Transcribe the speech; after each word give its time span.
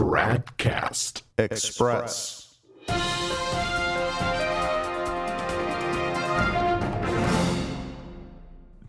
Tradcast 0.00 1.24
Express. 1.36 2.39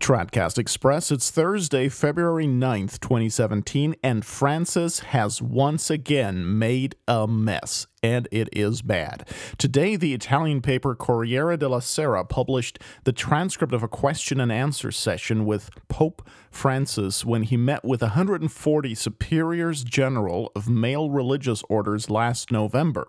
Tradcast 0.02 0.58
Express. 0.58 1.12
It's 1.12 1.30
Thursday, 1.30 1.88
February 1.88 2.48
9th, 2.48 2.98
2017, 2.98 3.94
and 4.02 4.24
Francis 4.24 4.98
has 4.98 5.40
once 5.40 5.90
again 5.90 6.58
made 6.58 6.96
a 7.06 7.28
mess, 7.28 7.86
and 8.02 8.26
it 8.32 8.48
is 8.52 8.82
bad. 8.82 9.28
Today, 9.58 9.94
the 9.94 10.12
Italian 10.12 10.60
paper 10.60 10.96
Corriere 10.96 11.56
della 11.56 11.80
Sera 11.80 12.24
published 12.24 12.80
the 13.04 13.12
transcript 13.12 13.72
of 13.72 13.84
a 13.84 13.88
question 13.88 14.40
and 14.40 14.50
answer 14.50 14.90
session 14.90 15.46
with 15.46 15.70
Pope 15.86 16.28
Francis 16.50 17.24
when 17.24 17.44
he 17.44 17.56
met 17.56 17.84
with 17.84 18.02
140 18.02 18.96
superiors 18.96 19.84
general 19.84 20.50
of 20.56 20.68
male 20.68 21.10
religious 21.10 21.62
orders 21.68 22.10
last 22.10 22.50
November. 22.50 23.06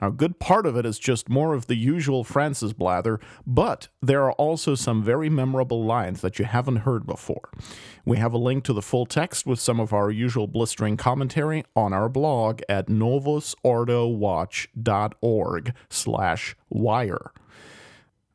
A 0.00 0.10
good 0.10 0.38
part 0.38 0.64
of 0.64 0.76
it 0.76 0.86
is 0.86 0.98
just 0.98 1.28
more 1.28 1.52
of 1.54 1.66
the 1.66 1.76
usual 1.76 2.24
Francis 2.24 2.72
blather, 2.72 3.20
but 3.46 3.88
there 4.00 4.24
are 4.24 4.32
also 4.32 4.74
some 4.74 5.02
very 5.02 5.28
memorable 5.28 5.84
lines 5.84 6.22
that 6.22 6.38
you 6.38 6.46
haven't 6.46 6.78
heard 6.78 7.06
before. 7.06 7.50
We 8.04 8.16
have 8.16 8.32
a 8.32 8.38
link 8.38 8.64
to 8.64 8.72
the 8.72 8.80
full 8.80 9.04
text 9.04 9.44
with 9.46 9.60
some 9.60 9.78
of 9.78 9.92
our 9.92 10.10
usual 10.10 10.46
blistering 10.46 10.96
commentary 10.96 11.64
on 11.76 11.92
our 11.92 12.08
blog 12.08 12.62
at 12.68 12.86
novusordowatch.org 12.86 15.74
slash 15.90 16.56
wire. 16.70 17.32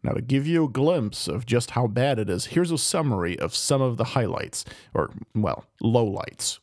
Now, 0.03 0.11
to 0.11 0.21
give 0.21 0.45
you 0.45 0.65
a 0.65 0.69
glimpse 0.69 1.27
of 1.27 1.47
just 1.47 1.71
how 1.71 1.87
bad 1.87 2.19
it 2.19 2.29
is, 2.29 2.45
here's 2.45 2.69
a 2.69 2.77
summary 2.77 3.39
of 3.39 3.55
some 3.55 3.81
of 3.81 3.97
the 3.97 4.03
highlights, 4.03 4.63
or, 4.93 5.09
well, 5.33 5.65
lowlights. 5.81 6.59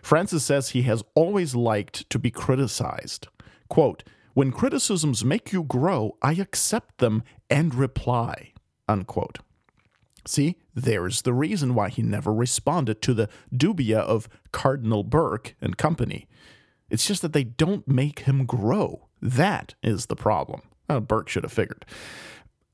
Francis 0.00 0.44
says 0.44 0.68
he 0.68 0.82
has 0.82 1.02
always 1.16 1.56
liked 1.56 2.08
to 2.10 2.20
be 2.20 2.30
criticized. 2.30 3.26
Quote, 3.68 4.04
when 4.34 4.52
criticisms 4.52 5.24
make 5.24 5.52
you 5.52 5.62
grow, 5.62 6.16
I 6.20 6.32
accept 6.32 6.98
them 6.98 7.22
and 7.48 7.74
reply. 7.74 8.52
Unquote. 8.88 9.38
See, 10.26 10.56
there's 10.74 11.22
the 11.22 11.32
reason 11.32 11.74
why 11.74 11.88
he 11.88 12.02
never 12.02 12.32
responded 12.32 13.00
to 13.02 13.14
the 13.14 13.28
dubia 13.54 13.98
of 13.98 14.28
Cardinal 14.52 15.04
Burke 15.04 15.54
and 15.60 15.76
company. 15.76 16.26
It's 16.90 17.06
just 17.06 17.22
that 17.22 17.32
they 17.32 17.44
don't 17.44 17.86
make 17.88 18.20
him 18.20 18.44
grow. 18.46 19.08
That 19.20 19.74
is 19.82 20.06
the 20.06 20.16
problem. 20.16 20.62
Burke 20.88 21.28
should 21.28 21.44
have 21.44 21.52
figured. 21.52 21.84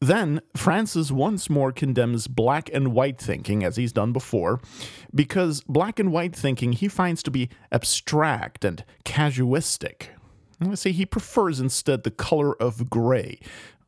Then 0.00 0.40
Francis 0.56 1.10
once 1.10 1.50
more 1.50 1.72
condemns 1.72 2.26
black 2.26 2.70
and 2.72 2.92
white 2.92 3.18
thinking, 3.18 3.62
as 3.62 3.76
he's 3.76 3.92
done 3.92 4.12
before, 4.12 4.60
because 5.14 5.60
black 5.62 5.98
and 5.98 6.10
white 6.10 6.34
thinking 6.34 6.72
he 6.72 6.88
finds 6.88 7.22
to 7.24 7.30
be 7.30 7.50
abstract 7.70 8.64
and 8.64 8.84
casuistic. 9.04 10.08
Let's 10.60 10.82
see, 10.82 10.92
he 10.92 11.06
prefers 11.06 11.58
instead 11.58 12.02
the 12.02 12.10
color 12.10 12.54
of 12.60 12.90
gray, 12.90 13.38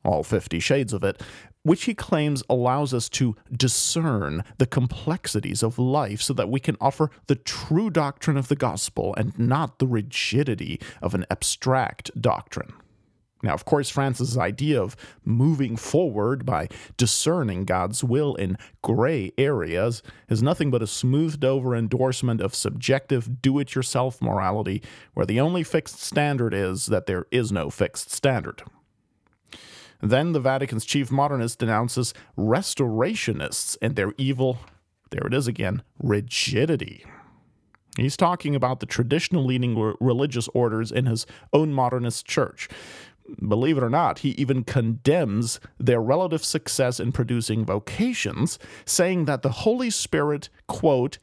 all 0.05 0.23
50 0.23 0.59
shades 0.59 0.93
of 0.93 1.05
it, 1.05 1.21
which 1.65 1.85
he 1.85 1.95
claims 1.95 2.43
allows 2.49 2.95
us 2.95 3.09
to 3.11 3.37
discern 3.55 4.43
the 4.59 4.67
complexities 4.67 5.63
of 5.63 5.79
life 5.79 6.23
so 6.23 6.33
that 6.33 6.49
we 6.49 6.61
can 6.61 6.77
offer 6.81 7.11
the 7.27 7.37
true 7.37 7.91
doctrine 7.91 8.37
of 8.37 8.49
the 8.49 8.57
gospel 8.57 9.15
and 9.17 9.39
not 9.39 9.79
the 9.79 9.87
rigidity 9.87 10.81
of 11.01 11.15
an 11.15 11.27
abstract 11.31 12.11
doctrine. 12.21 12.73
Now, 13.43 13.55
of 13.55 13.65
course, 13.65 13.91
Francis's 13.91 14.39
idea 14.39 14.81
of 14.81 14.97
moving 15.25 15.77
forward 15.77 16.47
by 16.47 16.69
discerning 16.97 17.65
God's 17.65 18.05
will 18.05 18.35
in 18.37 18.57
gray 18.83 19.33
areas 19.37 20.03
is 20.29 20.43
nothing 20.43 20.71
but 20.71 20.83
a 20.83 20.87
smoothed 20.87 21.45
over 21.45 21.75
endorsement 21.75 22.41
of 22.41 22.55
subjective 22.55 23.43
do 23.43 23.59
it 23.59 23.75
yourself 23.75 24.23
morality, 24.23 24.83
where 25.15 25.27
the 25.27 25.41
only 25.41 25.65
fixed 25.65 26.01
standard 26.01 26.55
is 26.55 26.87
that 26.87 27.07
there 27.07 27.27
is 27.31 27.51
no 27.51 27.69
fixed 27.69 28.11
standard. 28.11 28.63
Then 30.01 30.33
the 30.33 30.41
Vatican's 30.41 30.85
chief 30.85 31.11
modernist 31.11 31.59
denounces 31.59 32.13
restorationists 32.37 33.77
and 33.81 33.95
their 33.95 34.13
evil, 34.19 34.59
there 35.11 35.27
it 35.27 35.35
is 35.35 35.47
again, 35.47 35.83
rigidity. 36.01 37.05
He's 37.97 38.17
talking 38.17 38.55
about 38.55 38.81
the 38.81 38.87
traditional 38.87 39.45
leading 39.45 39.95
religious 40.01 40.49
orders 40.49 40.91
in 40.91 41.07
his 41.07 41.27
own 41.53 41.73
modernist 41.73 42.27
church, 42.27 42.69
believe 43.47 43.77
it 43.77 43.85
or 43.85 43.91
not, 43.91 44.21
he 44.21 44.31
even 44.31 44.65
condemns 44.65 45.61
their 45.79 46.01
relative 46.01 46.45
success 46.45 47.01
in 47.01 47.13
producing 47.13 47.65
vocations, 47.65 48.59
saying 48.85 49.25
that 49.27 49.43
the 49.43 49.51
Holy 49.51 49.91
Spirit, 49.91 50.49
quote, 50.67 51.19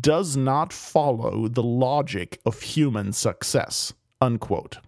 does 0.00 0.36
not 0.36 0.72
follow 0.72 1.48
the 1.48 1.62
logic 1.62 2.40
of 2.46 2.62
human 2.62 3.12
success, 3.12 3.92
unquote. 4.20 4.78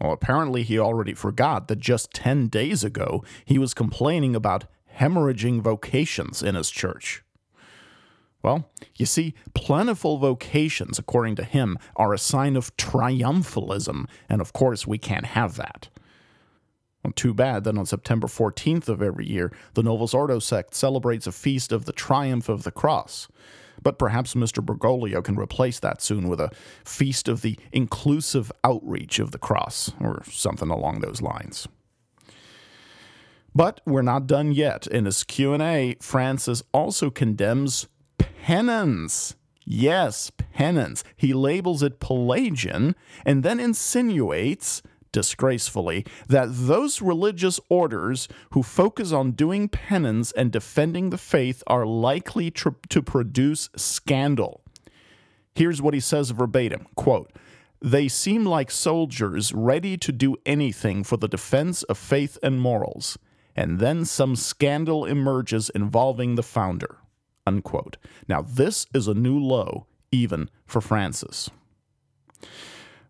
Well, 0.00 0.12
apparently 0.12 0.62
he 0.62 0.78
already 0.78 1.14
forgot 1.14 1.68
that 1.68 1.80
just 1.80 2.12
10 2.12 2.48
days 2.48 2.84
ago 2.84 3.24
he 3.44 3.58
was 3.58 3.74
complaining 3.74 4.36
about 4.36 4.66
hemorrhaging 4.98 5.60
vocations 5.60 6.42
in 6.42 6.54
his 6.54 6.70
church. 6.70 7.22
Well, 8.42 8.68
you 8.96 9.06
see, 9.06 9.34
plentiful 9.54 10.18
vocations, 10.18 10.98
according 10.98 11.36
to 11.36 11.44
him, 11.44 11.78
are 11.96 12.14
a 12.14 12.18
sign 12.18 12.56
of 12.56 12.76
triumphalism, 12.76 14.06
and 14.28 14.40
of 14.40 14.52
course 14.52 14.86
we 14.86 14.98
can't 14.98 15.26
have 15.26 15.56
that. 15.56 15.88
Well, 17.02 17.12
too 17.12 17.34
bad 17.34 17.64
that 17.64 17.76
on 17.76 17.86
September 17.86 18.26
14th 18.26 18.88
of 18.88 19.02
every 19.02 19.26
year, 19.26 19.52
the 19.74 19.82
Novus 19.82 20.14
Ordo 20.14 20.38
sect 20.38 20.74
celebrates 20.74 21.26
a 21.26 21.32
feast 21.32 21.72
of 21.72 21.84
the 21.84 21.92
triumph 21.92 22.48
of 22.48 22.62
the 22.62 22.70
cross. 22.70 23.28
But 23.82 23.98
perhaps 23.98 24.34
Mr. 24.34 24.64
Bergoglio 24.64 25.22
can 25.22 25.36
replace 25.36 25.78
that 25.80 26.02
soon 26.02 26.28
with 26.28 26.40
a 26.40 26.50
feast 26.84 27.28
of 27.28 27.42
the 27.42 27.58
inclusive 27.72 28.50
outreach 28.64 29.18
of 29.18 29.30
the 29.30 29.38
cross, 29.38 29.92
or 30.00 30.22
something 30.24 30.70
along 30.70 31.00
those 31.00 31.22
lines. 31.22 31.68
But 33.54 33.80
we're 33.86 34.02
not 34.02 34.26
done 34.26 34.52
yet. 34.52 34.86
In 34.86 35.04
his 35.04 35.24
Q&A, 35.24 35.96
Francis 36.00 36.62
also 36.72 37.10
condemns 37.10 37.86
penance. 38.42 39.34
Yes, 39.64 40.30
penance. 40.54 41.04
He 41.16 41.34
labels 41.34 41.82
it 41.82 42.00
Pelagian 42.00 42.94
and 43.26 43.42
then 43.42 43.60
insinuates, 43.60 44.82
disgracefully, 45.12 46.06
that 46.28 46.48
those 46.50 47.02
religious 47.02 47.60
orders 47.68 48.28
who 48.52 48.62
focus 48.62 49.12
on 49.12 49.32
doing 49.32 49.68
penance 49.68 50.32
and 50.32 50.50
defending 50.50 51.10
the 51.10 51.18
faith 51.18 51.62
are 51.66 51.84
likely 51.84 52.50
tr- 52.50 52.70
to 52.88 53.02
produce 53.02 53.68
scandal. 53.76 54.62
Here's 55.54 55.82
what 55.82 55.92
he 55.92 56.00
says 56.00 56.30
verbatim 56.30 56.86
quote, 56.94 57.30
They 57.82 58.08
seem 58.08 58.46
like 58.46 58.70
soldiers 58.70 59.52
ready 59.52 59.98
to 59.98 60.12
do 60.12 60.36
anything 60.46 61.04
for 61.04 61.18
the 61.18 61.28
defense 61.28 61.82
of 61.82 61.98
faith 61.98 62.38
and 62.42 62.60
morals, 62.60 63.18
and 63.54 63.80
then 63.80 64.06
some 64.06 64.34
scandal 64.34 65.04
emerges 65.04 65.68
involving 65.68 66.36
the 66.36 66.42
founder. 66.42 66.98
Unquote. 67.48 67.96
Now, 68.28 68.42
this 68.42 68.86
is 68.92 69.08
a 69.08 69.14
new 69.14 69.38
low, 69.38 69.86
even 70.12 70.50
for 70.66 70.82
Francis. 70.82 71.48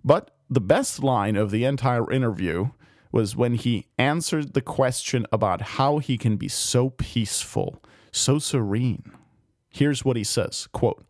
But 0.05 0.31
the 0.49 0.61
best 0.61 1.03
line 1.03 1.35
of 1.35 1.51
the 1.51 1.65
entire 1.65 2.09
interview 2.09 2.69
was 3.11 3.35
when 3.35 3.55
he 3.55 3.89
answered 3.99 4.55
the 4.55 4.63
question 4.63 5.27
about 5.33 5.61
how 5.61 5.99
he 5.99 6.17
can 6.17 6.37
be 6.37 6.47
so 6.47 6.91
peaceful, 6.91 7.83
so 8.13 8.39
serene. 8.39 9.11
Here's 9.71 10.05
what 10.05 10.17
he 10.17 10.23
says 10.23 10.69
quote, 10.71 11.05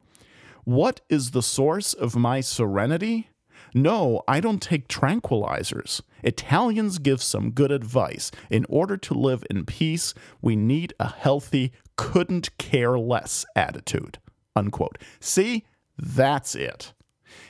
What 0.65 1.03
is 1.10 1.33
the 1.33 1.43
source 1.43 1.93
of 1.93 2.16
my 2.16 2.41
serenity? 2.41 3.28
No, 3.74 4.22
I 4.26 4.40
don't 4.40 4.62
take 4.62 4.88
tranquilizers. 4.88 6.00
Italians 6.22 6.98
give 6.98 7.22
some 7.22 7.50
good 7.50 7.70
advice. 7.70 8.30
In 8.50 8.66
order 8.68 8.96
to 8.96 9.14
live 9.14 9.44
in 9.50 9.64
peace, 9.64 10.14
we 10.40 10.56
need 10.56 10.94
a 10.98 11.08
healthy, 11.08 11.72
couldn't 11.96 12.56
care 12.58 12.98
less 12.98 13.44
attitude. 13.54 14.18
Unquote. 14.56 14.98
See, 15.20 15.64
that's 15.96 16.54
it. 16.54 16.92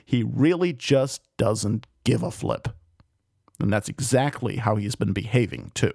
He 0.05 0.23
really 0.23 0.73
just 0.73 1.23
doesn't 1.37 1.87
give 2.05 2.23
a 2.23 2.31
flip. 2.31 2.69
And 3.61 3.73
that's 3.73 3.89
exactly 3.89 4.57
how 4.57 4.77
he's 4.77 4.95
been 4.95 5.13
behaving, 5.13 5.73
too. 5.75 5.93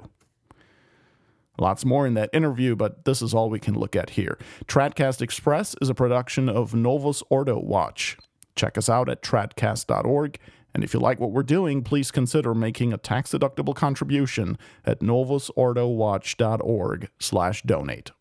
Lots 1.59 1.85
more 1.85 2.07
in 2.07 2.15
that 2.15 2.31
interview, 2.33 2.75
but 2.75 3.05
this 3.05 3.21
is 3.21 3.33
all 3.33 3.49
we 3.49 3.59
can 3.59 3.77
look 3.77 3.95
at 3.95 4.11
here. 4.11 4.39
Tradcast 4.65 5.21
Express 5.21 5.75
is 5.81 5.89
a 5.89 5.93
production 5.93 6.49
of 6.49 6.73
Novus 6.73 7.21
Ordo 7.29 7.59
Watch. 7.59 8.17
Check 8.55 8.77
us 8.77 8.89
out 8.89 9.09
at 9.09 9.21
tradcast.org. 9.21 10.39
And 10.73 10.83
if 10.83 10.93
you 10.93 10.99
like 10.99 11.19
what 11.19 11.31
we're 11.31 11.43
doing, 11.43 11.83
please 11.83 12.11
consider 12.11 12.55
making 12.55 12.93
a 12.93 12.97
tax-deductible 12.97 13.75
contribution 13.75 14.57
at 14.85 15.01
novusordowatch.org 15.01 17.09
slash 17.19 17.61
donate. 17.61 18.11